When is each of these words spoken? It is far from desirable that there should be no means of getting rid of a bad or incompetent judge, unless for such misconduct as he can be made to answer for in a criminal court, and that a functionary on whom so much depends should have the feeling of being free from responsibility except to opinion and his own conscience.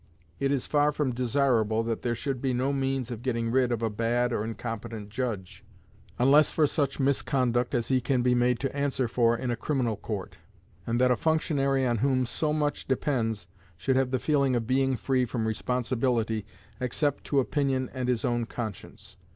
It 0.39 0.51
is 0.51 0.65
far 0.65 0.91
from 0.91 1.13
desirable 1.13 1.83
that 1.83 2.01
there 2.01 2.15
should 2.15 2.41
be 2.41 2.55
no 2.55 2.73
means 2.73 3.11
of 3.11 3.21
getting 3.21 3.51
rid 3.51 3.71
of 3.71 3.83
a 3.83 3.89
bad 3.91 4.33
or 4.33 4.43
incompetent 4.43 5.09
judge, 5.09 5.63
unless 6.17 6.49
for 6.49 6.65
such 6.65 6.99
misconduct 6.99 7.75
as 7.75 7.89
he 7.89 8.01
can 8.01 8.23
be 8.23 8.33
made 8.33 8.59
to 8.61 8.75
answer 8.75 9.07
for 9.07 9.37
in 9.37 9.51
a 9.51 9.55
criminal 9.55 9.95
court, 9.95 10.37
and 10.87 10.99
that 10.99 11.11
a 11.11 11.15
functionary 11.15 11.85
on 11.85 11.97
whom 11.99 12.25
so 12.25 12.51
much 12.51 12.87
depends 12.87 13.45
should 13.77 13.95
have 13.95 14.09
the 14.09 14.17
feeling 14.17 14.55
of 14.55 14.65
being 14.65 14.95
free 14.95 15.23
from 15.23 15.45
responsibility 15.47 16.47
except 16.79 17.23
to 17.25 17.39
opinion 17.39 17.87
and 17.93 18.09
his 18.09 18.25
own 18.25 18.47
conscience. 18.47 19.17